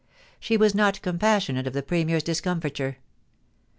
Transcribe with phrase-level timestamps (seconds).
[0.39, 2.97] She was not com passionate of the Premier's discomfiture.